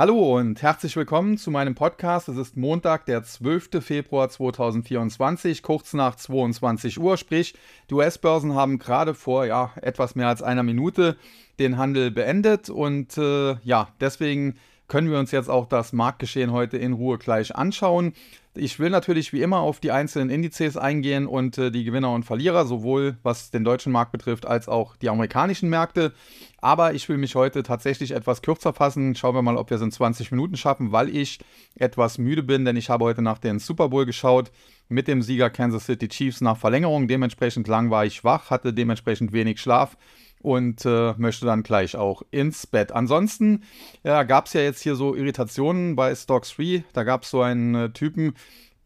[0.00, 2.30] Hallo und herzlich willkommen zu meinem Podcast.
[2.30, 3.84] Es ist Montag, der 12.
[3.84, 7.18] Februar 2024, kurz nach 22 Uhr.
[7.18, 7.52] Sprich,
[7.90, 11.18] die US-Börsen haben gerade vor ja, etwas mehr als einer Minute
[11.58, 14.56] den Handel beendet und äh, ja, deswegen
[14.90, 18.12] können wir uns jetzt auch das Marktgeschehen heute in Ruhe gleich anschauen.
[18.56, 22.24] Ich will natürlich wie immer auf die einzelnen Indizes eingehen und äh, die Gewinner und
[22.24, 26.12] Verlierer, sowohl was den deutschen Markt betrifft als auch die amerikanischen Märkte.
[26.60, 29.14] Aber ich will mich heute tatsächlich etwas kürzer fassen.
[29.14, 31.38] Schauen wir mal, ob wir es in 20 Minuten schaffen, weil ich
[31.76, 34.50] etwas müde bin, denn ich habe heute nach den Super Bowl geschaut
[34.88, 37.06] mit dem Sieger Kansas City Chiefs nach Verlängerung.
[37.06, 39.96] Dementsprechend lang war ich wach, hatte dementsprechend wenig Schlaf
[40.40, 42.92] und äh, möchte dann gleich auch ins Bett.
[42.92, 43.62] Ansonsten
[44.02, 46.84] ja, gab es ja jetzt hier so Irritationen bei Stocks 3.
[46.92, 48.34] Da gab es so einen äh, Typen,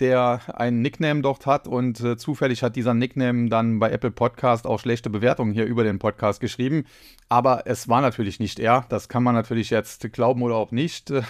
[0.00, 4.66] der einen Nickname dort hat und äh, zufällig hat dieser Nickname dann bei Apple Podcast
[4.66, 6.84] auch schlechte Bewertungen hier über den Podcast geschrieben.
[7.28, 8.86] Aber es war natürlich nicht er.
[8.88, 11.12] Das kann man natürlich jetzt glauben oder auch nicht.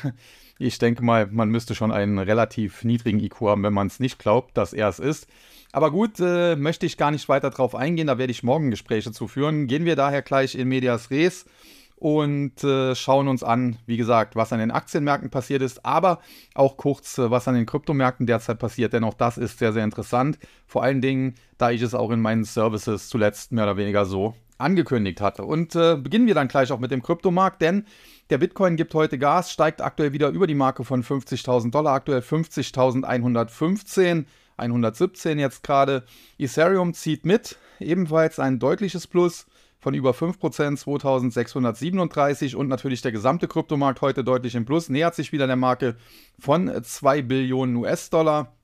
[0.59, 4.19] Ich denke mal, man müsste schon einen relativ niedrigen IQ haben, wenn man es nicht
[4.19, 5.27] glaubt, dass er es ist.
[5.73, 9.11] Aber gut, äh, möchte ich gar nicht weiter drauf eingehen, da werde ich morgen Gespräche
[9.11, 9.67] zu führen.
[9.67, 11.47] Gehen wir daher gleich in Medias Res
[11.97, 16.21] und äh, schauen uns an, wie gesagt, was an den Aktienmärkten passiert ist, aber
[16.55, 19.85] auch kurz, äh, was an den Kryptomärkten derzeit passiert, denn auch das ist sehr, sehr
[19.85, 20.39] interessant.
[20.67, 24.35] Vor allen Dingen, da ich es auch in meinen Services zuletzt mehr oder weniger so
[24.59, 25.45] angekündigt hatte.
[25.45, 27.87] Und äh, beginnen wir dann gleich auch mit dem Kryptomarkt, denn
[28.31, 32.21] der Bitcoin gibt heute Gas, steigt aktuell wieder über die Marke von 50.000 Dollar, aktuell
[32.21, 34.25] 50.115.
[34.57, 36.05] 117 jetzt gerade.
[36.39, 39.47] Ethereum zieht mit, ebenfalls ein deutliches Plus
[39.81, 45.33] von über 5%, 2637 und natürlich der gesamte Kryptomarkt heute deutlich im Plus, nähert sich
[45.33, 45.97] wieder der Marke
[46.39, 48.55] von 2 Billionen US-Dollar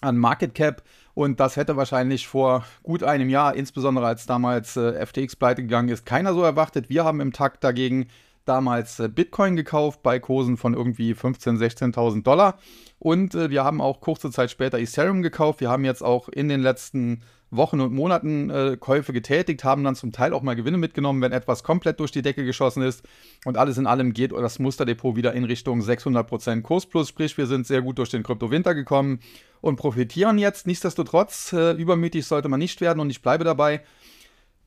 [0.00, 0.82] an Market Cap
[1.18, 5.88] und das hätte wahrscheinlich vor gut einem Jahr, insbesondere als damals äh, FTX pleite gegangen
[5.88, 6.90] ist, keiner so erwartet.
[6.90, 8.06] Wir haben im Takt dagegen
[8.44, 11.58] damals äh, Bitcoin gekauft bei Kursen von irgendwie 15.000,
[11.92, 12.56] 16.000 Dollar.
[12.98, 15.60] Und äh, wir haben auch kurze Zeit später Ethereum gekauft.
[15.60, 19.94] Wir haben jetzt auch in den letzten Wochen und Monaten äh, Käufe getätigt, haben dann
[19.94, 23.04] zum Teil auch mal Gewinne mitgenommen, wenn etwas komplett durch die Decke geschossen ist.
[23.44, 27.08] Und alles in allem geht das Musterdepot wieder in Richtung 600% Kursplus.
[27.08, 29.20] Sprich, wir sind sehr gut durch den Kryptowinter gekommen
[29.60, 30.66] und profitieren jetzt.
[30.66, 33.80] Nichtsdestotrotz, äh, übermütig sollte man nicht werden und ich bleibe dabei.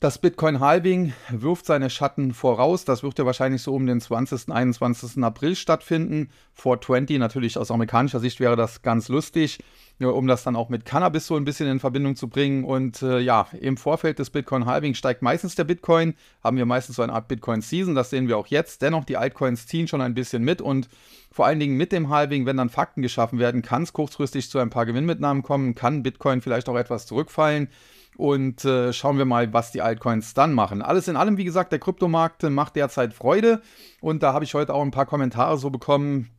[0.02, 2.84] Das Bitcoin-Halving wirft seine Schatten voraus.
[2.84, 5.22] Das wird ja wahrscheinlich so um den 20., 21.
[5.22, 6.28] April stattfinden.
[6.54, 9.60] 420, natürlich aus amerikanischer Sicht wäre das ganz lustig,
[10.00, 12.64] um das dann auch mit Cannabis so ein bisschen in Verbindung zu bringen.
[12.64, 16.14] Und äh, ja, im Vorfeld des Bitcoin-Halving steigt meistens der Bitcoin.
[16.42, 17.94] Haben wir meistens so eine Art Bitcoin-Season.
[17.94, 18.82] Das sehen wir auch jetzt.
[18.82, 20.60] Dennoch, die Altcoins ziehen schon ein bisschen mit.
[20.60, 20.88] Und
[21.30, 24.58] vor allen Dingen mit dem Halving, wenn dann Fakten geschaffen werden, kann es kurzfristig zu
[24.58, 25.76] ein paar Gewinnmitnahmen kommen.
[25.76, 27.68] Kann Bitcoin vielleicht auch etwas zurückfallen
[28.16, 30.82] und äh, schauen wir mal, was die Altcoins dann machen.
[30.82, 33.62] Alles in allem, wie gesagt, der Kryptomarkt macht derzeit Freude
[34.00, 36.30] und da habe ich heute auch ein paar Kommentare so bekommen,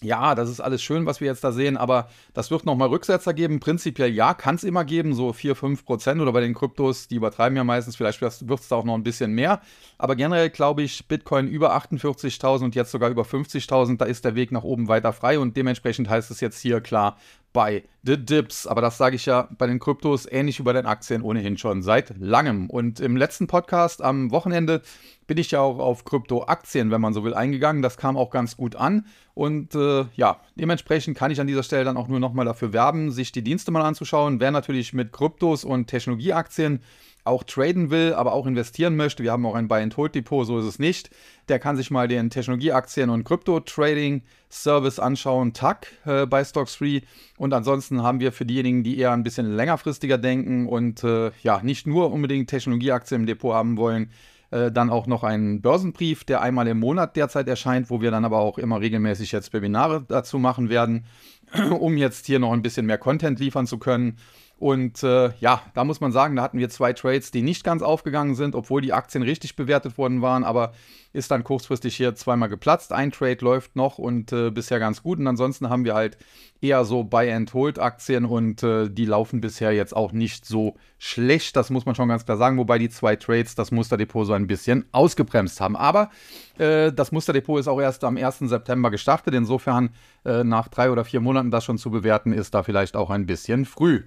[0.00, 3.34] ja, das ist alles schön, was wir jetzt da sehen, aber das wird nochmal Rücksetzer
[3.34, 3.58] geben.
[3.58, 7.16] Prinzipiell ja, kann es immer geben, so 4, 5 Prozent oder bei den Kryptos, die
[7.16, 9.60] übertreiben ja meistens, vielleicht wird es da auch noch ein bisschen mehr.
[9.96, 14.36] Aber generell glaube ich, Bitcoin über 48.000 und jetzt sogar über 50.000, da ist der
[14.36, 17.16] Weg nach oben weiter frei und dementsprechend heißt es jetzt hier klar
[17.58, 18.68] bei The Dips.
[18.68, 21.82] Aber das sage ich ja bei den Kryptos ähnlich wie bei den Aktien ohnehin schon
[21.82, 22.70] seit langem.
[22.70, 24.80] Und im letzten Podcast am Wochenende
[25.26, 27.82] bin ich ja auch auf Kryptoaktien, wenn man so will, eingegangen.
[27.82, 29.06] Das kam auch ganz gut an.
[29.34, 33.10] Und äh, ja, dementsprechend kann ich an dieser Stelle dann auch nur nochmal dafür werben,
[33.10, 34.38] sich die Dienste mal anzuschauen.
[34.38, 36.80] Wer natürlich mit Kryptos und Technologieaktien
[37.28, 40.78] auch traden will, aber auch investieren möchte, wir haben auch ein Buy-and-Hold-Depot, so ist es
[40.78, 41.10] nicht,
[41.48, 47.02] der kann sich mal den Technologieaktien- und Krypto-Trading-Service anschauen, TAC äh, bei Stocks Free.
[47.36, 51.62] Und ansonsten haben wir für diejenigen, die eher ein bisschen längerfristiger denken und äh, ja,
[51.62, 54.10] nicht nur unbedingt Technologieaktien im Depot haben wollen,
[54.50, 58.24] äh, dann auch noch einen Börsenbrief, der einmal im Monat derzeit erscheint, wo wir dann
[58.24, 61.04] aber auch immer regelmäßig jetzt Webinare dazu machen werden,
[61.78, 64.16] um jetzt hier noch ein bisschen mehr Content liefern zu können.
[64.58, 67.80] Und äh, ja, da muss man sagen, da hatten wir zwei Trades, die nicht ganz
[67.80, 70.72] aufgegangen sind, obwohl die Aktien richtig bewertet worden waren, aber
[71.12, 72.92] ist dann kurzfristig hier zweimal geplatzt.
[72.92, 75.20] Ein Trade läuft noch und äh, bisher ganz gut.
[75.20, 76.18] Und ansonsten haben wir halt
[76.60, 81.54] eher so Buy-and-Hold-Aktien und äh, die laufen bisher jetzt auch nicht so schlecht.
[81.54, 84.48] Das muss man schon ganz klar sagen, wobei die zwei Trades das Musterdepot so ein
[84.48, 85.76] bisschen ausgebremst haben.
[85.76, 86.10] Aber
[86.58, 88.40] äh, das Musterdepot ist auch erst am 1.
[88.40, 89.34] September gestartet.
[89.34, 89.90] Insofern
[90.24, 93.24] äh, nach drei oder vier Monaten das schon zu bewerten, ist da vielleicht auch ein
[93.24, 94.02] bisschen früh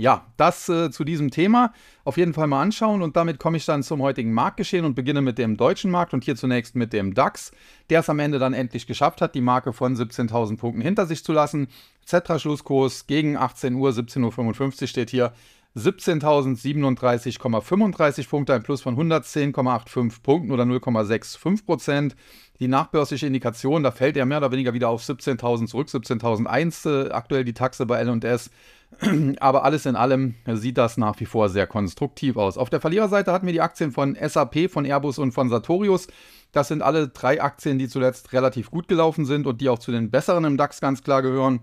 [0.00, 1.74] ja, das äh, zu diesem Thema
[2.04, 5.20] auf jeden Fall mal anschauen und damit komme ich dann zum heutigen Marktgeschehen und beginne
[5.20, 7.52] mit dem deutschen Markt und hier zunächst mit dem DAX,
[7.90, 11.22] der es am Ende dann endlich geschafft hat, die Marke von 17.000 Punkten hinter sich
[11.22, 11.68] zu lassen.
[12.06, 15.34] Z-Schlusskurs gegen 18 Uhr, 17.55 Uhr steht hier,
[15.76, 22.16] 17.037,35 Punkte, ein Plus von 110,85 Punkten oder 0,65 Prozent.
[22.58, 27.10] Die nachbörsliche Indikation, da fällt er mehr oder weniger wieder auf 17.000 zurück, 17.001 äh,
[27.10, 28.50] aktuell die Taxe bei L&S.
[29.40, 32.58] Aber alles in allem sieht das nach wie vor sehr konstruktiv aus.
[32.58, 36.08] Auf der Verliererseite hatten wir die Aktien von SAP, von Airbus und von Sartorius.
[36.52, 39.92] Das sind alle drei Aktien, die zuletzt relativ gut gelaufen sind und die auch zu
[39.92, 41.60] den besseren im DAX ganz klar gehören.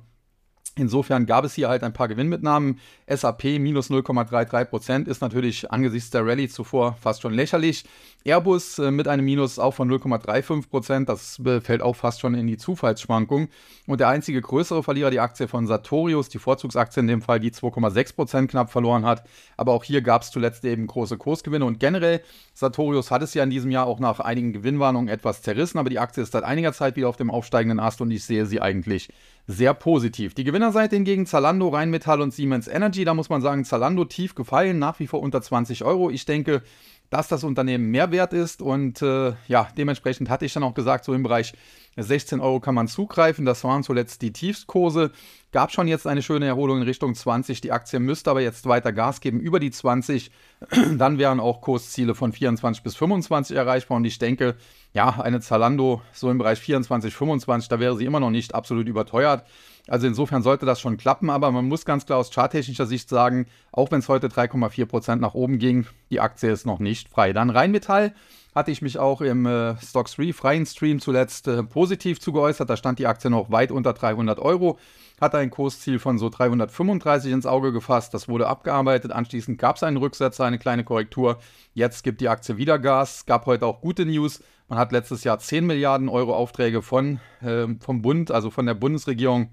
[0.78, 2.80] Insofern gab es hier halt ein paar Gewinnmitnahmen.
[3.08, 7.84] SAP minus 0,33% ist natürlich angesichts der Rallye zuvor fast schon lächerlich.
[8.24, 12.48] Airbus äh, mit einem Minus auch von 0,35% das äh, fällt auch fast schon in
[12.48, 13.48] die Zufallsschwankung.
[13.88, 17.52] Und der einzige größere Verlierer, die Aktie von Sartorius, die Vorzugsaktie in dem Fall, die
[17.52, 19.24] 2,6% knapp verloren hat.
[19.56, 21.66] Aber auch hier gab es zuletzt eben große Kursgewinne.
[21.66, 22.22] Und generell,
[22.54, 26.00] Sartorius hat es ja in diesem Jahr auch nach einigen Gewinnwarnungen etwas zerrissen, aber die
[26.00, 29.10] Aktie ist seit einiger Zeit wieder auf dem aufsteigenden Ast und ich sehe sie eigentlich
[29.48, 30.34] sehr positiv.
[30.34, 33.06] Die Gewinnerseite hingegen Zalando, Rheinmetall und Siemens Energy.
[33.06, 36.10] Da muss man sagen, Zalando tief gefallen, nach wie vor unter 20 Euro.
[36.10, 36.62] Ich denke,
[37.10, 41.06] dass das Unternehmen mehr wert ist und äh, ja, dementsprechend hatte ich dann auch gesagt,
[41.06, 41.54] so im Bereich
[41.98, 43.46] 16 Euro kann man zugreifen.
[43.46, 45.12] Das waren zuletzt die Tiefstkurse.
[45.52, 47.62] Gab schon jetzt eine schöne Erholung in Richtung 20.
[47.62, 50.32] Die Aktie müsste aber jetzt weiter Gas geben über die 20.
[50.98, 54.56] Dann wären auch Kursziele von 24 bis 25 erreichbar und ich denke,
[54.94, 58.88] ja, eine Zalando so im Bereich 24, 25, da wäre sie immer noch nicht absolut
[58.88, 59.46] überteuert.
[59.88, 63.48] Also insofern sollte das schon klappen, aber man muss ganz klar aus charttechnischer Sicht sagen,
[63.72, 67.34] auch wenn es heute 3,4% nach oben ging, die Aktie ist noch nicht frei.
[67.34, 68.14] Dann Rheinmetall
[68.58, 72.68] hatte ich mich auch im äh, Stocks 3 freien Stream zuletzt äh, positiv zugeäußert.
[72.68, 74.80] Da stand die Aktie noch weit unter 300 Euro,
[75.22, 78.16] hatte ein Kursziel von so 335 ins Auge gefasst.
[78.16, 79.12] Das wurde abgearbeitet.
[79.12, 81.38] Anschließend gab es einen Rücksetzer, eine kleine Korrektur.
[81.76, 83.18] Jetzt gibt die Aktie wieder Gas.
[83.18, 84.42] Es gab heute auch gute News.
[84.70, 88.74] Man hat letztes Jahr 10 Milliarden Euro Aufträge von, äh, vom Bund, also von der
[88.74, 89.52] Bundesregierung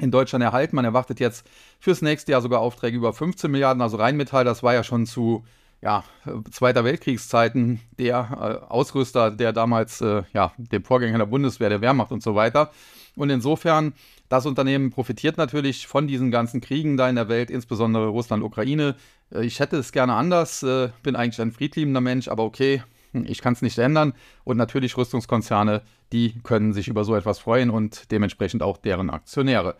[0.00, 0.76] in Deutschland erhalten.
[0.76, 1.46] Man erwartet jetzt
[1.78, 3.82] fürs nächste Jahr sogar Aufträge über 15 Milliarden.
[3.82, 5.44] Also Rheinmetall, das war ja schon zu
[5.82, 6.04] ja,
[6.50, 12.12] Zweiter Weltkriegszeiten der äh, Ausrüster, der damals äh, ja, dem Vorgänger der Bundeswehr, der Wehrmacht
[12.12, 12.70] und so weiter.
[13.16, 13.94] Und insofern,
[14.28, 18.94] das Unternehmen profitiert natürlich von diesen ganzen Kriegen da in der Welt, insbesondere Russland, Ukraine.
[19.32, 22.82] Äh, ich hätte es gerne anders, äh, bin eigentlich ein friedliebender Mensch, aber okay,
[23.12, 24.14] ich kann es nicht ändern.
[24.44, 29.76] Und natürlich Rüstungskonzerne, die können sich über so etwas freuen und dementsprechend auch deren Aktionäre.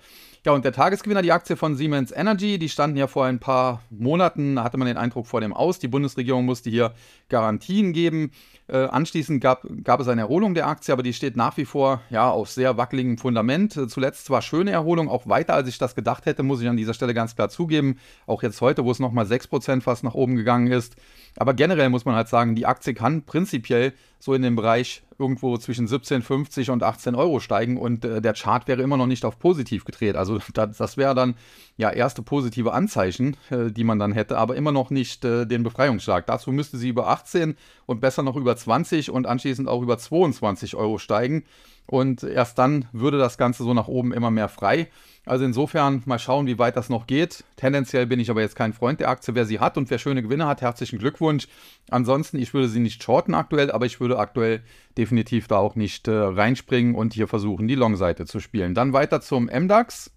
[0.47, 3.83] Ja, und der Tagesgewinner, die Aktie von Siemens Energy, die standen ja vor ein paar
[3.91, 5.81] Monaten, hatte man den Eindruck vor dem Aus.
[5.81, 6.95] Die Bundesregierung musste hier
[7.29, 8.31] Garantien geben.
[8.67, 12.01] Äh, anschließend gab, gab es eine Erholung der Aktie, aber die steht nach wie vor
[12.09, 13.77] ja, auf sehr wackeligem Fundament.
[13.77, 16.79] Äh, zuletzt zwar schöne Erholung, auch weiter als ich das gedacht hätte, muss ich an
[16.79, 17.99] dieser Stelle ganz klar zugeben.
[18.27, 20.97] Auch jetzt heute, wo es nochmal 6% fast nach oben gegangen ist.
[21.37, 25.57] Aber generell muss man halt sagen, die Aktie kann prinzipiell so in dem Bereich irgendwo
[25.59, 29.39] zwischen 17,50 und 18 Euro steigen und äh, der Chart wäre immer noch nicht auf
[29.39, 30.15] positiv gedreht.
[30.15, 31.35] Also das, das wäre dann
[31.77, 35.63] ja erste positive Anzeichen, äh, die man dann hätte, aber immer noch nicht äh, den
[35.63, 36.27] Befreiungsschlag.
[36.27, 37.57] Dazu müsste sie über 18
[37.87, 41.45] und besser noch über 20 und anschließend auch über 22 Euro steigen.
[41.91, 44.87] Und erst dann würde das Ganze so nach oben immer mehr frei.
[45.27, 47.43] Also insofern mal schauen, wie weit das noch geht.
[47.57, 49.35] Tendenziell bin ich aber jetzt kein Freund der Aktie.
[49.35, 51.49] Wer sie hat und wer schöne Gewinne hat, herzlichen Glückwunsch.
[51.91, 54.63] Ansonsten, ich würde sie nicht shorten aktuell, aber ich würde aktuell
[54.97, 58.77] definitiv da auch nicht äh, reinspringen und hier versuchen, die Long-Seite zu spielen.
[58.77, 60.13] Dann weiter zum MDAX,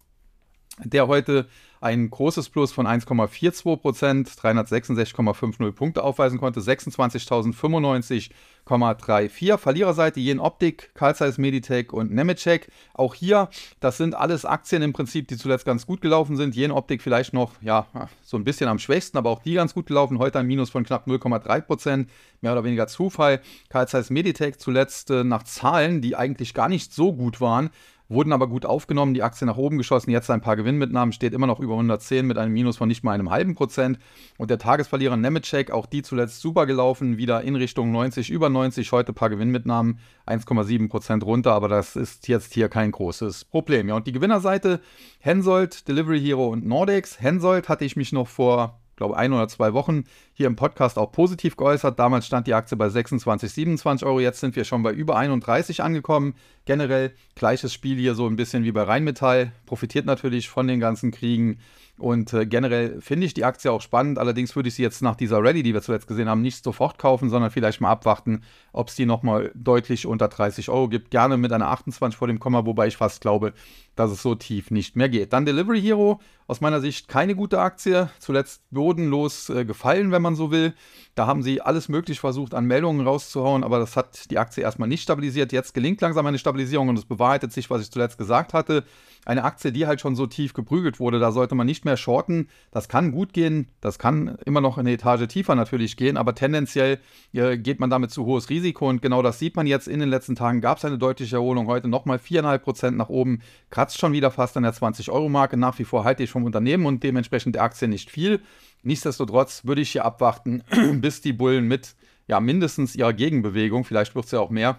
[0.79, 1.47] der heute
[1.83, 9.57] ein großes Plus von 1,42 Prozent, 366,50 Punkte aufweisen konnte, 26.095,34.
[9.57, 12.71] Verliererseite Jen Optik, Carl Zeiss Meditech und Nemetschek.
[12.93, 13.49] Auch hier,
[13.81, 16.55] das sind alles Aktien im Prinzip, die zuletzt ganz gut gelaufen sind.
[16.55, 17.87] Jen Optik vielleicht noch, ja,
[18.23, 20.19] so ein bisschen am schwächsten, aber auch die ganz gut gelaufen.
[20.19, 23.41] Heute ein Minus von knapp 0,3 Prozent, mehr oder weniger Zufall.
[23.67, 27.71] Carl Zeiss Meditech zuletzt äh, nach Zahlen, die eigentlich gar nicht so gut waren,
[28.13, 31.47] wurden aber gut aufgenommen, die Aktie nach oben geschossen, jetzt ein paar Gewinnmitnahmen, steht immer
[31.47, 33.99] noch über 110 mit einem Minus von nicht mal einem halben Prozent.
[34.37, 38.91] Und der Tagesverlierer Nemetschek, auch die zuletzt super gelaufen, wieder in Richtung 90, über 90,
[38.91, 43.89] heute ein paar Gewinnmitnahmen, 1,7 Prozent runter, aber das ist jetzt hier kein großes Problem.
[43.89, 44.79] Ja, und die Gewinnerseite,
[45.19, 47.19] Hensoldt, Delivery Hero und Nordex.
[47.19, 51.11] Hensoldt hatte ich mich noch vor glaube, ein oder zwei Wochen hier im Podcast auch
[51.11, 51.99] positiv geäußert.
[51.99, 54.19] Damals stand die Aktie bei 26, 27 Euro.
[54.19, 56.35] Jetzt sind wir schon bei über 31 angekommen.
[56.65, 59.51] Generell gleiches Spiel hier so ein bisschen wie bei Rheinmetall.
[59.65, 61.59] Profitiert natürlich von den ganzen Kriegen.
[61.99, 64.17] Und äh, generell finde ich die Aktie auch spannend.
[64.17, 66.97] Allerdings würde ich sie jetzt nach dieser Rallye, die wir zuletzt gesehen haben, nicht sofort
[66.97, 71.11] kaufen, sondern vielleicht mal abwarten, ob es die nochmal deutlich unter 30 Euro gibt.
[71.11, 73.53] Gerne mit einer 28 vor dem Komma, wobei ich fast glaube,
[73.95, 75.33] dass es so tief nicht mehr geht.
[75.33, 78.09] Dann Delivery Hero, aus meiner Sicht keine gute Aktie.
[78.19, 80.73] Zuletzt bodenlos äh, gefallen, wenn man so will.
[81.15, 84.89] Da haben sie alles möglich versucht, an Meldungen rauszuhauen, aber das hat die Aktie erstmal
[84.89, 85.51] nicht stabilisiert.
[85.51, 88.83] Jetzt gelingt langsam eine Stabilisierung und es bewahrheitet sich, was ich zuletzt gesagt hatte.
[89.25, 92.49] Eine Aktie, die halt schon so tief geprügelt wurde, da sollte man nicht mehr shorten.
[92.71, 96.99] Das kann gut gehen, das kann immer noch eine Etage tiefer natürlich gehen, aber tendenziell
[97.31, 99.87] äh, geht man damit zu hohes Risiko und genau das sieht man jetzt.
[99.87, 101.67] In den letzten Tagen gab es eine deutliche Erholung.
[101.67, 105.57] Heute nochmal 4,5% nach oben, kratzt schon wieder fast an der 20-Euro-Marke.
[105.57, 108.41] Nach wie vor halte ich vom Unternehmen und dementsprechend der Aktie nicht viel.
[108.83, 110.63] Nichtsdestotrotz würde ich hier abwarten,
[111.01, 111.95] bis die Bullen mit
[112.27, 114.77] ja, mindestens ihrer Gegenbewegung, vielleicht wird es ja auch mehr,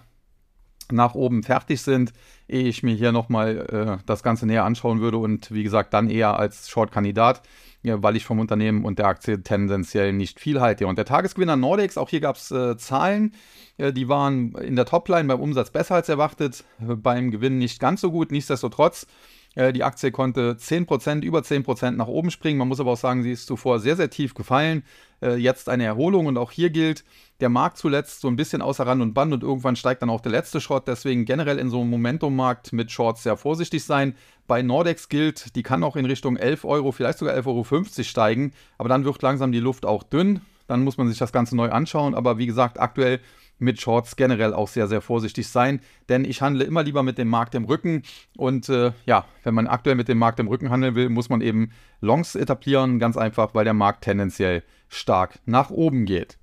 [0.93, 2.13] nach oben fertig sind,
[2.47, 6.11] ehe ich mir hier nochmal äh, das Ganze näher anschauen würde und wie gesagt dann
[6.11, 7.43] eher als Short-Kandidat,
[7.83, 10.87] ja, weil ich vom Unternehmen und der Aktie tendenziell nicht viel halte.
[10.87, 13.33] Und der Tagesgewinner Nordex, auch hier gab es äh, Zahlen,
[13.79, 18.01] äh, die waren in der Topline beim Umsatz besser als erwartet, beim Gewinn nicht ganz
[18.01, 18.31] so gut.
[18.31, 19.07] Nichtsdestotrotz äh,
[19.57, 22.59] die Aktie konnte 10%, über 10% nach oben springen.
[22.59, 24.83] Man muss aber auch sagen, sie ist zuvor sehr, sehr tief gefallen.
[25.23, 27.05] Äh, jetzt eine Erholung und auch hier gilt,
[27.41, 30.21] der Markt zuletzt so ein bisschen außer Rand und Band und irgendwann steigt dann auch
[30.21, 30.87] der letzte Short.
[30.87, 34.15] Deswegen generell in so einem Momentum-Markt mit Shorts sehr vorsichtig sein.
[34.47, 38.53] Bei Nordex gilt, die kann auch in Richtung 11 Euro, vielleicht sogar 11,50 Euro steigen.
[38.77, 40.41] Aber dann wird langsam die Luft auch dünn.
[40.67, 42.15] Dann muss man sich das Ganze neu anschauen.
[42.15, 43.21] Aber wie gesagt, aktuell
[43.59, 47.29] mit Shorts generell auch sehr, sehr vorsichtig sein, denn ich handle immer lieber mit dem
[47.29, 48.03] Markt im Rücken
[48.37, 51.41] und äh, ja, wenn man aktuell mit dem Markt im Rücken handeln will, muss man
[51.41, 51.71] eben
[52.01, 56.39] Longs etablieren, ganz einfach, weil der Markt tendenziell stark nach oben geht.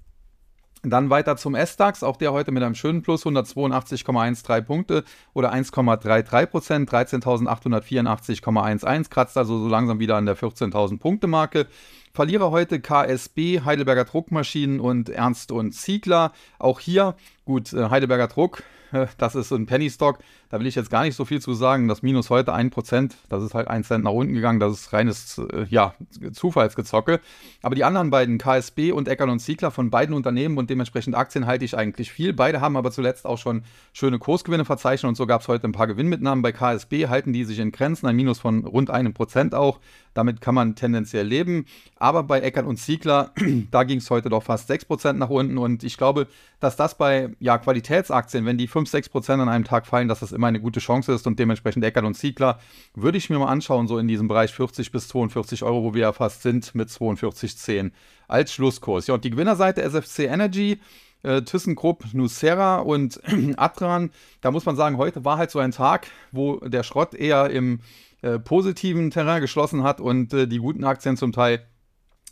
[0.84, 5.04] Dann weiter zum S-DAX, auch der heute mit einem schönen Plus, 182,13 Punkte
[5.34, 11.68] oder 1,33 Prozent, 13.884,11, kratzt also so langsam wieder an der 14.000 Punkte Marke.
[12.14, 16.34] Verlierer heute KSB, Heidelberger Druckmaschinen und Ernst und Ziegler.
[16.60, 17.16] Auch hier,
[17.46, 18.64] gut, äh, Heidelberger Druck,
[19.18, 20.20] das ist ein Penny Stock.
[20.50, 21.88] Da will ich jetzt gar nicht so viel zu sagen.
[21.88, 24.60] Das Minus heute 1%, das ist halt 1 Cent nach unten gegangen.
[24.60, 25.94] Das ist reines äh, ja,
[26.34, 27.22] Zufallsgezocke.
[27.62, 31.46] Aber die anderen beiden, KSB und Eckern und Ziegler, von beiden Unternehmen und dementsprechend Aktien
[31.46, 32.34] halte ich eigentlich viel.
[32.34, 33.64] Beide haben aber zuletzt auch schon
[33.94, 36.42] schöne Kursgewinne verzeichnet und so gab es heute ein paar Gewinnmitnahmen.
[36.42, 39.80] Bei KSB halten die sich in Grenzen, ein Minus von rund einem Prozent auch.
[40.14, 41.66] Damit kann man tendenziell leben.
[41.98, 43.32] Aber bei Eckern und Ziegler,
[43.72, 45.58] da ging es heute doch fast 6% nach unten.
[45.58, 46.28] Und ich glaube,
[46.60, 50.32] dass das bei ja, Qualitätsaktien, wenn die 5, 6% an einem Tag fallen, dass das
[50.32, 51.28] immer eine gute Chance ist.
[51.28, 52.60] Und dementsprechend Eckert und Ziegler
[52.94, 56.02] würde ich mir mal anschauen, so in diesem Bereich 40 bis 42 Euro, wo wir
[56.02, 57.92] ja fast sind, mit 42,10
[58.28, 59.08] als Schlusskurs.
[59.08, 60.80] Ja, und die Gewinnerseite SFC Energy
[61.24, 63.20] äh, ThyssenKrupp, Nucera und
[63.58, 64.12] Atran.
[64.42, 67.80] Da muss man sagen, heute war halt so ein Tag, wo der Schrott eher im
[68.22, 71.66] äh, positiven Terrain geschlossen hat und äh, die guten Aktien zum Teil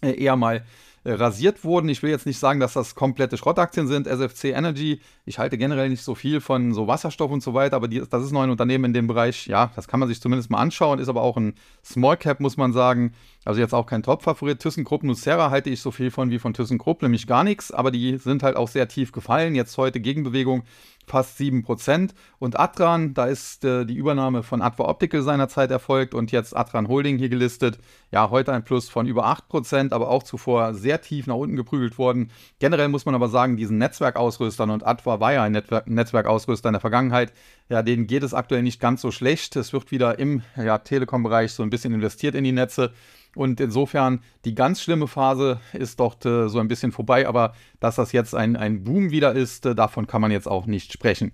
[0.02, 0.64] äh, eher mal
[1.06, 1.88] äh, rasiert wurden.
[1.88, 4.06] Ich will jetzt nicht sagen, dass das komplette Schrottaktien sind.
[4.06, 7.88] SFC Energy, ich halte generell nicht so viel von so Wasserstoff und so weiter, aber
[7.88, 9.48] die, das ist noch ein Unternehmen in dem Bereich.
[9.48, 11.54] Ja, das kann man sich zumindest mal anschauen, ist aber auch ein
[11.86, 13.14] Small Cap, muss man sagen.
[13.46, 14.60] Also jetzt auch kein Top-Favorit.
[14.60, 18.18] ThyssenKrupp Nucera halte ich so viel von wie von ThyssenKrupp, nämlich gar nichts, aber die
[18.18, 19.56] sind halt auch sehr tief gefallen.
[19.56, 20.64] Jetzt heute Gegenbewegung
[21.10, 22.12] fast 7%.
[22.40, 26.88] Und Atran, da ist äh, die Übernahme von Adva Optical seinerzeit erfolgt und jetzt Atran
[26.88, 27.80] Holding hier gelistet.
[28.12, 31.98] Ja, heute ein Plus von über 8%, aber auch zuvor sehr tief nach unten geprügelt
[31.98, 32.32] worden.
[32.60, 36.74] Generell muss man aber sagen, diesen Netzwerkausrüstern und Adva war ja ein Netzwerk Netzwerkausrüster in
[36.74, 37.34] der Vergangenheit,
[37.70, 39.56] ja, denen geht es aktuell nicht ganz so schlecht.
[39.56, 42.92] Es wird wieder im ja, Telekom-Bereich so ein bisschen investiert in die Netze.
[43.36, 47.96] Und insofern, die ganz schlimme Phase ist dort äh, so ein bisschen vorbei, aber dass
[47.96, 51.32] das jetzt ein, ein Boom wieder ist, äh, davon kann man jetzt auch nicht sprechen.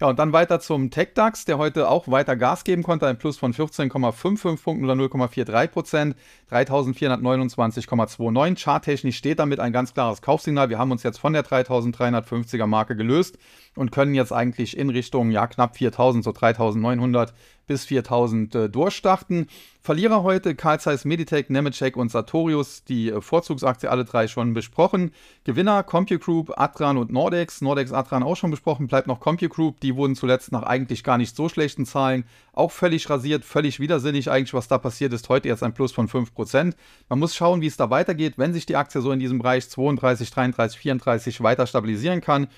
[0.00, 3.36] Ja, und dann weiter zum TechDAX, der heute auch weiter Gas geben konnte, ein Plus
[3.36, 6.14] von 14,55 Punkten oder 0,43 Prozent,
[6.52, 8.62] 3429,29.
[8.62, 10.70] Charttechnisch steht damit ein ganz klares Kaufsignal.
[10.70, 13.38] Wir haben uns jetzt von der 3350er Marke gelöst
[13.74, 17.34] und können jetzt eigentlich in Richtung ja knapp 4000, so 3900
[17.68, 19.46] bis 4000 äh, durchstarten.
[19.80, 25.12] Verlierer heute Carl Zeiss Meditech, Nemetschek und Sartorius, die äh, Vorzugsaktie alle drei schon besprochen.
[25.44, 27.60] Gewinner CompuGroup, Atran und Nordex.
[27.60, 29.78] Nordex, Atran auch schon besprochen, bleibt noch CompuGroup.
[29.80, 34.30] Die wurden zuletzt nach eigentlich gar nicht so schlechten Zahlen auch völlig rasiert, völlig widersinnig
[34.30, 35.28] eigentlich, was da passiert ist.
[35.28, 36.74] Heute jetzt ein Plus von 5%.
[37.08, 39.70] Man muss schauen, wie es da weitergeht, wenn sich die Aktie so in diesem Bereich
[39.70, 42.48] 32, 33, 34 weiter stabilisieren kann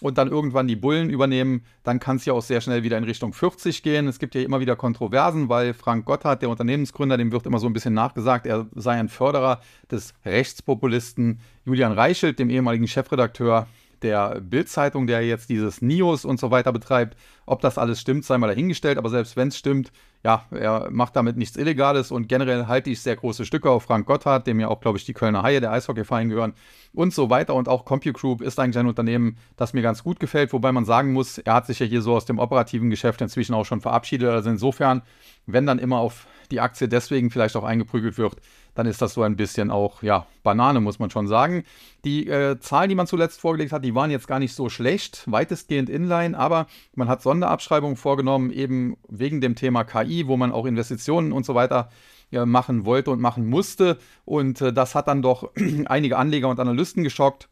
[0.00, 3.04] und dann irgendwann die Bullen übernehmen, dann kann es ja auch sehr schnell wieder in
[3.04, 4.08] Richtung 40 gehen.
[4.08, 7.66] Es gibt ja immer wieder Kontroversen, weil Frank Gotthard, der Unternehmensgründer, dem wird immer so
[7.66, 9.60] ein bisschen nachgesagt, er sei ein Förderer
[9.90, 13.66] des Rechtspopulisten Julian Reichelt, dem ehemaligen Chefredakteur
[14.02, 17.16] der Bild-Zeitung, der jetzt dieses NIOS und so weiter betreibt.
[17.46, 19.90] Ob das alles stimmt, sei mal dahingestellt, aber selbst wenn es stimmt,
[20.24, 24.06] ja, er macht damit nichts Illegales und generell halte ich sehr große Stücke auf Frank
[24.06, 26.54] Gotthard, dem ja auch, glaube ich, die Kölner Haie, der Eishockeyverein gehören
[26.94, 27.54] und so weiter.
[27.54, 31.12] Und auch CompuGroup ist eigentlich ein Unternehmen, das mir ganz gut gefällt, wobei man sagen
[31.12, 34.30] muss, er hat sich ja hier so aus dem operativen Geschäft inzwischen auch schon verabschiedet.
[34.30, 35.02] Also insofern,
[35.46, 38.36] wenn dann immer auf die Aktie deswegen vielleicht auch eingeprügelt wird,
[38.74, 41.64] dann ist das so ein bisschen auch, ja, Banane, muss man schon sagen.
[42.04, 45.22] Die äh, Zahlen, die man zuletzt vorgelegt hat, die waren jetzt gar nicht so schlecht,
[45.26, 50.66] weitestgehend inline, aber man hat Sonderabschreibungen vorgenommen, eben wegen dem Thema KI, wo man auch
[50.66, 51.90] Investitionen und so weiter
[52.32, 53.98] äh, machen wollte und machen musste.
[54.24, 55.50] Und äh, das hat dann doch
[55.86, 57.48] einige Anleger und Analysten geschockt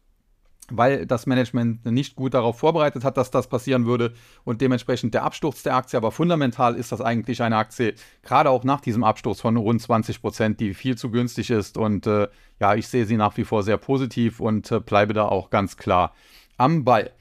[0.69, 5.23] weil das Management nicht gut darauf vorbereitet hat, dass das passieren würde und dementsprechend der
[5.23, 5.97] Absturz der Aktie.
[5.97, 10.21] Aber fundamental ist das eigentlich eine Aktie, gerade auch nach diesem Absturz von rund 20
[10.21, 11.77] Prozent, die viel zu günstig ist.
[11.77, 12.27] Und äh,
[12.59, 15.77] ja, ich sehe sie nach wie vor sehr positiv und äh, bleibe da auch ganz
[15.77, 16.13] klar
[16.57, 17.11] am Ball.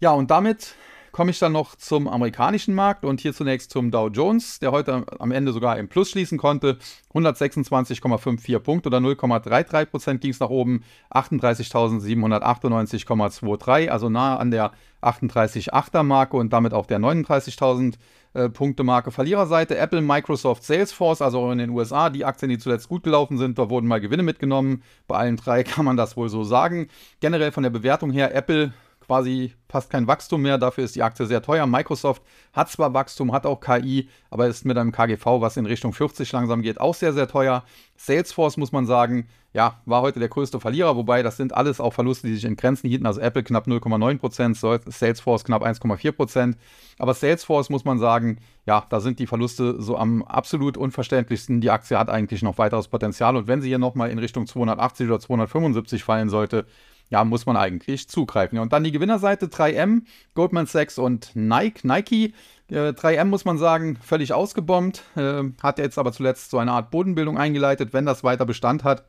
[0.00, 0.74] Ja, und damit
[1.16, 5.06] komme ich dann noch zum amerikanischen Markt und hier zunächst zum Dow Jones, der heute
[5.18, 6.76] am Ende sogar im Plus schließen konnte.
[7.14, 10.84] 126,54 Punkte oder 0,33 Prozent ging es nach oben.
[11.14, 17.94] 38.798,23, also nah an der 38,8er Marke und damit auch der 39.000
[18.34, 19.10] äh, Punkte Marke.
[19.10, 23.58] Verliererseite Apple, Microsoft, Salesforce, also in den USA, die Aktien, die zuletzt gut gelaufen sind,
[23.58, 24.82] da wurden mal Gewinne mitgenommen.
[25.08, 26.88] Bei allen drei kann man das wohl so sagen.
[27.20, 28.74] Generell von der Bewertung her, Apple
[29.06, 30.58] quasi fast kein Wachstum mehr.
[30.58, 31.66] Dafür ist die Aktie sehr teuer.
[31.66, 32.22] Microsoft
[32.52, 36.30] hat zwar Wachstum, hat auch KI, aber ist mit einem KGV, was in Richtung 40
[36.32, 37.64] langsam geht, auch sehr, sehr teuer.
[37.96, 41.94] Salesforce muss man sagen, ja, war heute der größte Verlierer, wobei das sind alles auch
[41.94, 43.06] Verluste, die sich in Grenzen hielten.
[43.06, 46.56] Also Apple knapp 0,9%, Salesforce knapp 1,4%.
[46.98, 51.62] Aber Salesforce muss man sagen, ja, da sind die Verluste so am absolut unverständlichsten.
[51.62, 55.06] Die Aktie hat eigentlich noch weiteres Potenzial und wenn sie hier nochmal in Richtung 280
[55.06, 56.66] oder 275 fallen sollte,
[57.08, 58.58] ja, muss man eigentlich zugreifen.
[58.58, 60.02] Und dann die Gewinnerseite 3M,
[60.34, 61.84] Goldman Sachs und Nike.
[61.84, 62.34] Nike,
[62.68, 66.90] äh, 3M muss man sagen, völlig ausgebombt, äh, hat jetzt aber zuletzt so eine Art
[66.90, 67.92] Bodenbildung eingeleitet.
[67.92, 69.04] Wenn das weiter Bestand hat,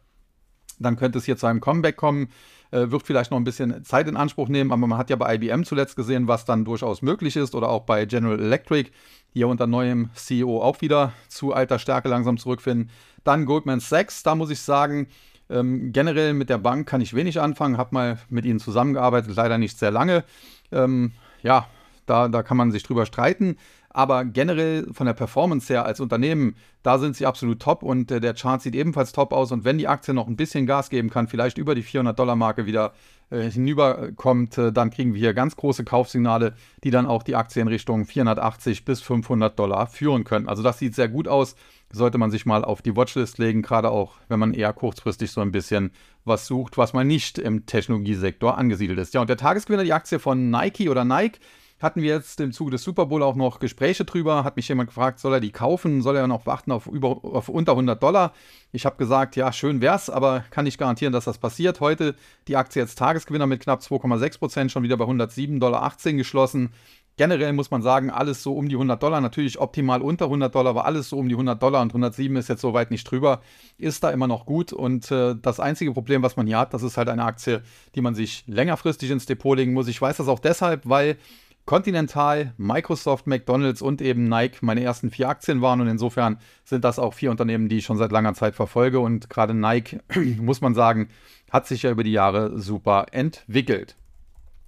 [0.80, 2.30] dann könnte es hier zu einem Comeback kommen.
[2.70, 5.36] Äh, wird vielleicht noch ein bisschen Zeit in Anspruch nehmen, aber man hat ja bei
[5.36, 8.92] IBM zuletzt gesehen, was dann durchaus möglich ist oder auch bei General Electric,
[9.34, 12.92] ja unter neuem CEO auch wieder zu alter Stärke langsam zurückfinden.
[13.24, 15.08] Dann Goldman Sachs, da muss ich sagen,
[15.50, 19.58] ähm, generell mit der Bank kann ich wenig anfangen, habe mal mit ihnen zusammengearbeitet, leider
[19.58, 20.24] nicht sehr lange.
[20.72, 21.12] Ähm,
[21.42, 21.68] ja,
[22.06, 23.58] da, da kann man sich drüber streiten.
[23.98, 28.20] Aber generell von der Performance her als Unternehmen, da sind sie absolut top und äh,
[28.20, 29.51] der Chart sieht ebenfalls top aus.
[29.51, 32.94] Und wenn die Aktie noch ein bisschen Gas geben kann, vielleicht über die 400-Dollar-Marke wieder
[33.32, 37.60] äh, hinüberkommt, äh, dann kriegen wir hier ganz große Kaufsignale, die dann auch die Aktie
[37.60, 40.48] in Richtung 480 bis 500 Dollar führen können.
[40.48, 41.56] Also das sieht sehr gut aus
[41.92, 45.41] sollte man sich mal auf die Watchlist legen, gerade auch, wenn man eher kurzfristig so
[45.41, 45.91] ein bisschen
[46.26, 49.13] was sucht, was mal nicht im Technologiesektor angesiedelt ist.
[49.13, 51.39] Ja, und der Tagesgewinner, die Aktie von Nike oder Nike,
[51.80, 54.44] hatten wir jetzt im Zuge des Super Bowl auch noch Gespräche drüber.
[54.44, 56.02] Hat mich jemand gefragt, soll er die kaufen?
[56.02, 58.34] Soll er noch warten auf, über, auf unter 100 Dollar?
[58.72, 61.80] Ich habe gesagt, ja, schön wär's, aber kann nicht garantieren, dass das passiert.
[61.80, 62.16] Heute
[62.48, 66.72] die Aktie jetzt Tagesgewinner mit knapp 2,6 Prozent, schon wieder bei 107,18 Dollar geschlossen.
[67.18, 70.70] Generell muss man sagen, alles so um die 100 Dollar, natürlich optimal unter 100 Dollar,
[70.70, 73.42] aber alles so um die 100 Dollar und 107 ist jetzt soweit nicht drüber,
[73.80, 74.72] ist da immer noch gut.
[74.72, 77.63] Und äh, das einzige Problem, was man hier hat, das ist halt eine Aktie,
[77.96, 79.88] die man sich längerfristig ins Depot legen muss.
[79.88, 81.18] Ich weiß das auch deshalb, weil
[81.67, 84.60] Continental, Microsoft, McDonald's und eben Nike.
[84.62, 87.97] Meine ersten vier Aktien waren und insofern sind das auch vier Unternehmen, die ich schon
[87.97, 89.01] seit langer Zeit verfolge.
[89.01, 89.99] Und gerade Nike,
[90.39, 91.10] muss man sagen,
[91.51, 93.97] hat sich ja über die Jahre super entwickelt.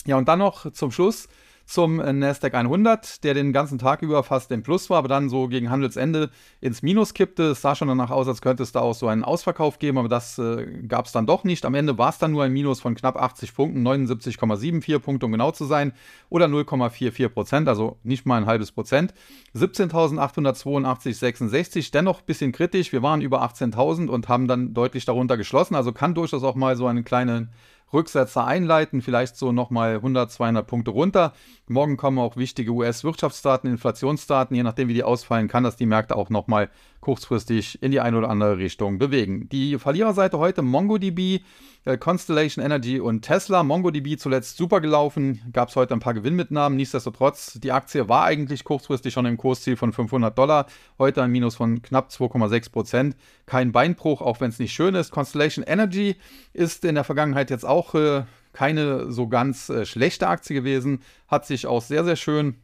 [0.05, 1.29] Ja, und dann noch zum Schluss
[1.69, 5.47] zum Nasdaq 100, der den ganzen Tag über fast im Plus war, aber dann so
[5.47, 7.51] gegen Handelsende ins Minus kippte.
[7.51, 10.09] Es sah schon danach aus, als könnte es da auch so einen Ausverkauf geben, aber
[10.09, 11.65] das äh, gab es dann doch nicht.
[11.65, 15.31] Am Ende war es dann nur ein Minus von knapp 80 Punkten, 79,74 Punkte, um
[15.31, 15.93] genau zu sein,
[16.29, 19.13] oder 0,44 Prozent, also nicht mal ein halbes Prozent.
[19.53, 22.91] 17.882,66, dennoch ein bisschen kritisch.
[22.91, 26.75] Wir waren über 18.000 und haben dann deutlich darunter geschlossen, also kann durchaus auch mal
[26.75, 27.51] so einen kleinen
[27.93, 31.33] Rücksetzer einleiten, vielleicht so nochmal 100, 200 Punkte runter.
[31.67, 34.55] Morgen kommen auch wichtige US-Wirtschaftsdaten, Inflationsdaten.
[34.55, 38.17] Je nachdem, wie die ausfallen, kann das die Märkte auch nochmal kurzfristig in die eine
[38.17, 39.49] oder andere Richtung bewegen.
[39.49, 41.41] Die Verliererseite heute MongoDB,
[41.99, 43.63] Constellation Energy und Tesla.
[43.63, 46.75] MongoDB zuletzt super gelaufen, gab es heute ein paar Gewinnmitnahmen.
[46.75, 50.65] Nichtsdestotrotz, die Aktie war eigentlich kurzfristig schon im Kursziel von 500 Dollar.
[50.97, 53.15] Heute ein Minus von knapp 2,6 Prozent.
[53.45, 55.11] Kein Beinbruch, auch wenn es nicht schön ist.
[55.11, 56.17] Constellation Energy
[56.53, 61.01] ist in der Vergangenheit jetzt auch äh, keine so ganz äh, schlechte Aktie gewesen.
[61.27, 62.55] Hat sich auch sehr, sehr schön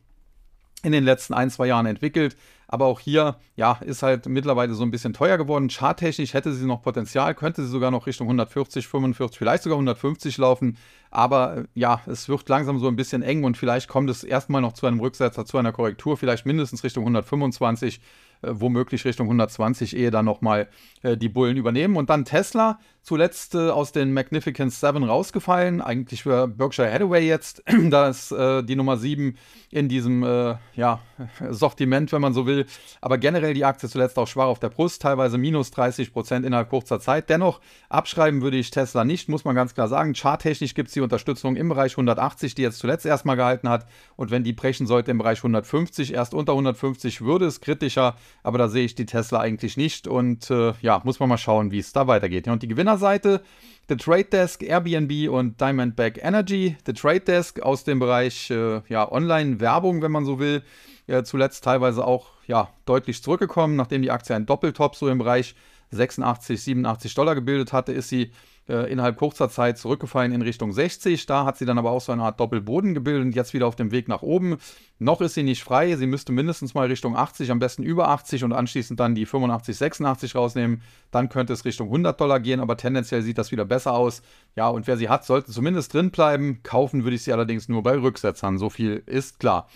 [0.84, 2.36] in den letzten ein, zwei Jahren entwickelt.
[2.68, 5.70] Aber auch hier, ja, ist halt mittlerweile so ein bisschen teuer geworden.
[5.70, 10.38] Charttechnisch hätte sie noch Potenzial, könnte sie sogar noch Richtung 140, 45, vielleicht sogar 150
[10.38, 10.78] laufen.
[11.12, 14.62] Aber äh, ja, es wird langsam so ein bisschen eng und vielleicht kommt es erstmal
[14.62, 18.02] noch zu einem Rücksetzer, zu einer Korrektur, vielleicht mindestens Richtung 125
[18.42, 20.68] äh, womöglich Richtung 120, ehe dann nochmal
[21.02, 21.96] äh, die Bullen übernehmen.
[21.96, 27.64] Und dann Tesla, zuletzt äh, aus den Magnificent Seven rausgefallen, eigentlich für Berkshire Hathaway jetzt.
[27.90, 29.38] da ist äh, die Nummer 7
[29.72, 31.00] in diesem äh, ja,
[31.50, 32.66] Sortiment, wenn man so will.
[33.02, 36.70] Aber generell die Aktie zuletzt auch schwach auf der Brust, teilweise minus 30 Prozent innerhalb
[36.70, 37.30] kurzer Zeit.
[37.30, 40.14] Dennoch abschreiben würde ich Tesla nicht, muss man ganz klar sagen.
[40.14, 43.88] Charttechnisch gibt es die Unterstützung im Bereich 180, die jetzt zuletzt erstmal gehalten hat.
[44.16, 48.58] Und wenn die brechen sollte im Bereich 150, erst unter 150 würde es kritischer aber
[48.58, 51.80] da sehe ich die Tesla eigentlich nicht und äh, ja, muss man mal schauen, wie
[51.80, 52.48] es da weitergeht.
[52.48, 53.42] Ja, und die Gewinnerseite,
[53.90, 56.76] The Trade Desk, Airbnb und Diamondback Energy.
[56.86, 60.64] The Trade Desk aus dem Bereich äh, ja, Online-Werbung, wenn man so will,
[61.08, 65.56] ja, zuletzt teilweise auch ja, deutlich zurückgekommen, nachdem die Aktie einen Doppeltop so im Bereich
[65.92, 68.32] 86, 87 Dollar gebildet hatte, ist sie
[68.68, 71.26] äh, innerhalb kurzer Zeit zurückgefallen in Richtung 60.
[71.26, 73.76] Da hat sie dann aber auch so eine Art Doppelboden gebildet und jetzt wieder auf
[73.76, 74.58] dem Weg nach oben.
[74.98, 75.96] Noch ist sie nicht frei.
[75.96, 79.78] Sie müsste mindestens mal Richtung 80, am besten über 80 und anschließend dann die 85,
[79.78, 80.82] 86 rausnehmen.
[81.12, 84.22] Dann könnte es Richtung 100 Dollar gehen, aber tendenziell sieht das wieder besser aus.
[84.56, 86.62] Ja, und wer sie hat, sollte zumindest drin bleiben.
[86.64, 88.58] Kaufen würde ich sie allerdings nur bei Rücksetzern.
[88.58, 89.68] So viel ist klar.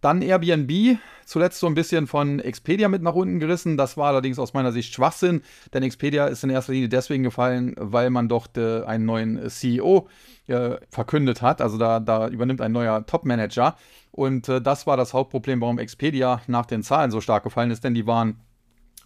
[0.00, 3.76] Dann Airbnb, zuletzt so ein bisschen von Expedia mit nach unten gerissen.
[3.76, 5.42] Das war allerdings aus meiner Sicht Schwachsinn,
[5.74, 10.08] denn Expedia ist in erster Linie deswegen gefallen, weil man doch äh, einen neuen CEO
[10.46, 11.60] äh, verkündet hat.
[11.60, 13.76] Also da, da übernimmt ein neuer Top-Manager.
[14.12, 17.84] Und äh, das war das Hauptproblem, warum Expedia nach den Zahlen so stark gefallen ist,
[17.84, 18.40] denn die waren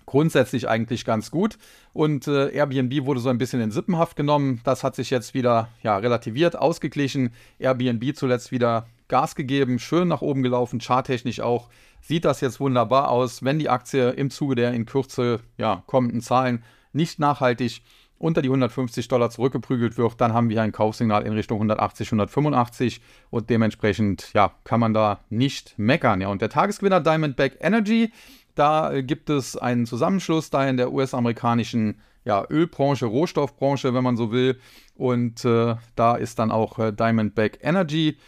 [0.07, 1.57] grundsätzlich eigentlich ganz gut.
[1.93, 4.61] Und äh, Airbnb wurde so ein bisschen in Sippenhaft genommen.
[4.65, 7.31] Das hat sich jetzt wieder ja, relativiert, ausgeglichen.
[7.59, 11.69] Airbnb zuletzt wieder Gas gegeben, schön nach oben gelaufen, charttechnisch auch.
[12.01, 16.23] Sieht das jetzt wunderbar aus, wenn die Aktie im Zuge der in Kürze ja, kommenden
[16.23, 16.63] Zahlen
[16.95, 17.83] nicht nachhaltig
[18.19, 23.01] unter die 150 Dollar zurückgeprügelt wird, dann haben wir ein Kaufsignal in Richtung 180, 185
[23.31, 26.21] und dementsprechend ja, kann man da nicht meckern.
[26.21, 28.13] Ja, und der Tagesgewinner Diamondback Energy,
[28.55, 34.17] da äh, gibt es einen Zusammenschluss da in der US-amerikanischen ja, Ölbranche, Rohstoffbranche, wenn man
[34.17, 34.61] so will.
[34.95, 38.19] Und äh, da ist dann auch äh, Diamondback Energy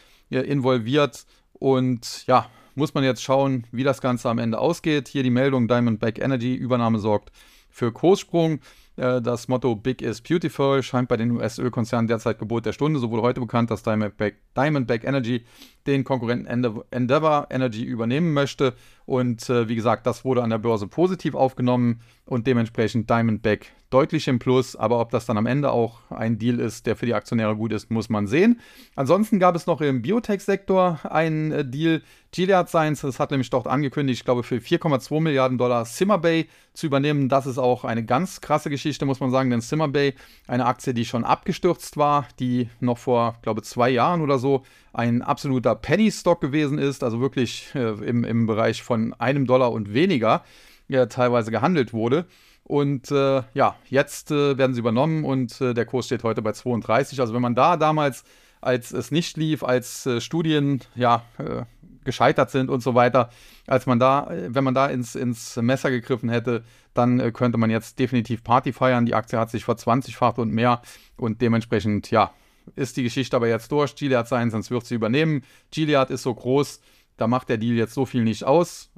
[0.41, 1.27] involviert.
[1.53, 5.09] Und ja, muss man jetzt schauen, wie das Ganze am Ende ausgeht.
[5.09, 7.31] Hier die Meldung Diamondback Energy, Übernahme sorgt
[7.71, 8.61] für Kurssprung.
[8.97, 13.01] Äh, das Motto Big is Beautiful scheint bei den US-Ölkonzernen derzeit Gebot der Stunde.
[13.01, 15.45] So wurde heute bekannt, dass Diamondback, Diamondback Energy
[15.87, 16.47] den Konkurrenten
[16.91, 18.75] Endeavor Energy übernehmen möchte.
[19.05, 24.29] Und äh, wie gesagt, das wurde an der Börse positiv aufgenommen und dementsprechend Diamondback deutlich
[24.29, 24.77] im Plus.
[24.77, 27.73] Aber ob das dann am Ende auch ein Deal ist, der für die Aktionäre gut
[27.73, 28.61] ist, muss man sehen.
[28.95, 32.03] Ansonsten gab es noch im Biotech-Sektor einen äh, Deal.
[32.35, 37.29] Gilead Sciences hat nämlich dort angekündigt, ich glaube, für 4,2 Milliarden Dollar Simmerbay zu übernehmen.
[37.29, 40.15] Das ist auch eine ganz krasse Geschichte, muss man sagen, denn Simmerbay,
[40.47, 44.63] eine Aktie, die schon abgestürzt war, die noch vor, glaube zwei Jahren oder so
[44.95, 49.95] ein absoluter Penny-Stock gewesen ist, also wirklich äh, im, im Bereich von einem Dollar und
[49.95, 50.45] weniger
[50.89, 52.27] ja, teilweise gehandelt wurde.
[52.65, 56.53] Und äh, ja, jetzt äh, werden sie übernommen und äh, der Kurs steht heute bei
[56.53, 57.21] 32.
[57.21, 58.25] Also wenn man da damals,
[58.61, 61.65] als es nicht lief, als äh, Studien ja äh,
[62.05, 63.31] gescheitert sind und so weiter,
[63.67, 66.63] als man da, äh, wenn man da ins, ins Messer gegriffen hätte,
[66.95, 69.07] dann könnte man jetzt definitiv Party feiern.
[69.07, 70.83] Die Aktie hat sich verzwanzigfacht und mehr
[71.17, 72.33] und dementsprechend, ja,
[72.77, 73.95] ist die Geschichte aber jetzt durch.
[73.95, 75.43] Gilead sein, sonst wird sie übernehmen.
[75.71, 76.81] Gilead ist so groß,
[77.17, 78.91] da macht der Deal jetzt so viel nicht aus.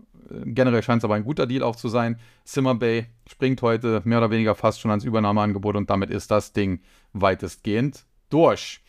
[0.44, 2.18] Generell scheint es aber ein guter Deal auch zu sein.
[2.44, 6.52] Simmer Bay springt heute mehr oder weniger fast schon ans Übernahmeangebot und damit ist das
[6.52, 6.80] Ding
[7.12, 8.80] weitestgehend durch.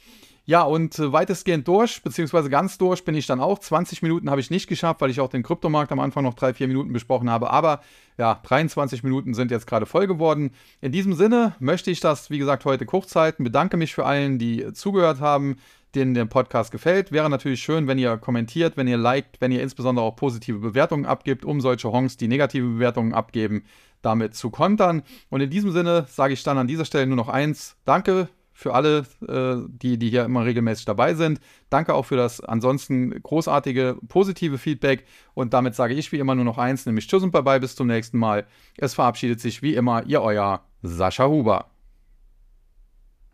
[0.47, 3.57] Ja, und äh, weitestgehend durch, beziehungsweise ganz durch bin ich dann auch.
[3.57, 6.53] 20 Minuten habe ich nicht geschafft, weil ich auch den Kryptomarkt am Anfang noch drei,
[6.53, 7.49] vier Minuten besprochen habe.
[7.49, 7.81] Aber
[8.19, 10.51] ja, 23 Minuten sind jetzt gerade voll geworden.
[10.81, 13.43] In diesem Sinne möchte ich das, wie gesagt, heute kurz halten.
[13.43, 15.57] Bedanke mich für allen, die zugehört haben
[15.95, 17.13] denen der Podcast gefällt.
[17.13, 21.05] Wäre natürlich schön, wenn ihr kommentiert, wenn ihr liked, wenn ihr insbesondere auch positive Bewertungen
[21.05, 23.63] abgibt, um solche Honks, die negative Bewertungen abgeben,
[24.01, 25.03] damit zu kontern.
[25.29, 27.77] Und in diesem Sinne sage ich dann an dieser Stelle nur noch eins.
[27.85, 31.41] Danke für alle, äh, die, die hier immer regelmäßig dabei sind.
[31.69, 35.05] Danke auch für das ansonsten großartige, positive Feedback.
[35.33, 37.87] Und damit sage ich wie immer nur noch eins, nämlich Tschüss und Bye-bye, bis zum
[37.87, 38.47] nächsten Mal.
[38.77, 41.74] Es verabschiedet sich wie immer Ihr Euer Sascha Huber.